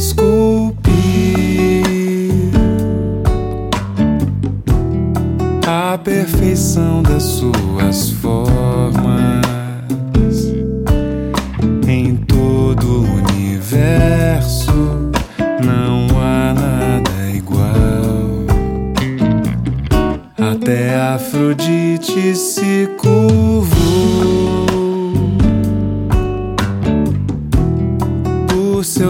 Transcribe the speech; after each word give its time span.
esculpir 0.00 0.80
a 5.66 5.98
perfeição 5.98 7.02
das 7.02 7.22
suas 7.22 8.08
formas. 8.12 9.29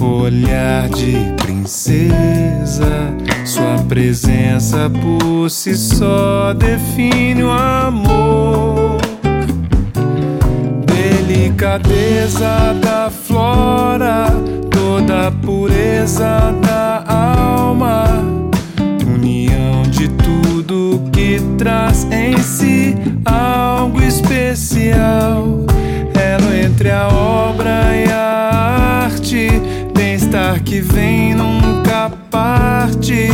olhar 0.00 0.88
de 0.88 1.14
princesa. 1.36 3.14
Sua 3.44 3.78
presença 3.88 4.90
por 4.90 5.48
si 5.48 5.76
só 5.76 6.52
define 6.54 7.44
o 7.44 7.50
amor. 7.50 8.98
Delicadeza 10.86 12.74
da 12.82 13.08
flora, 13.10 14.26
toda 14.70 15.28
a 15.28 15.30
pureza 15.30 16.52
da 16.60 17.04
alma. 17.06 18.06
União 19.06 19.82
de 19.82 20.08
tudo 20.08 20.47
traz 21.58 22.06
em 22.10 22.38
si 22.38 22.96
algo 23.24 24.02
especial. 24.02 25.66
Elo 26.14 26.54
entre 26.54 26.90
a 26.90 27.08
obra 27.08 27.94
e 27.94 28.10
a 28.10 29.04
arte, 29.04 29.48
bem-estar 29.94 30.62
que 30.62 30.80
vem 30.80 31.34
nunca 31.34 32.10
parte. 32.30 33.28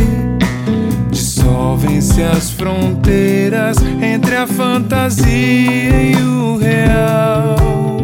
Dissolvem-se 1.11 2.23
as 2.23 2.51
fronteiras 2.51 3.77
entre 4.03 4.37
a 4.37 4.47
fantasia 4.47 6.03
e 6.03 6.17
o 6.17 6.57
real. 6.57 8.04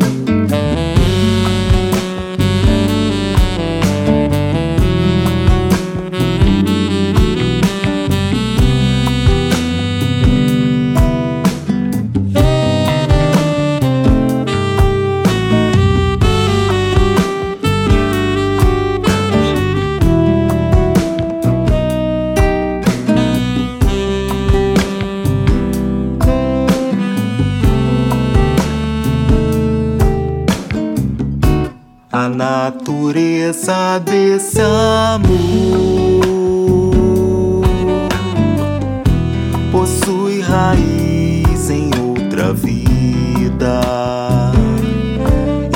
A 32.22 32.28
natureza 32.28 33.98
desse 33.98 34.60
amor 34.60 35.22
possui 39.72 40.42
raiz 40.42 41.70
em 41.70 41.88
outra 41.98 42.52
vida. 42.52 43.80